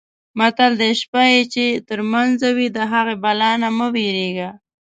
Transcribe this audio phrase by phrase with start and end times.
[0.39, 4.49] متل دی: شپه یې چې ترمنځه وي د هغې بلا نه مه وېرېږه.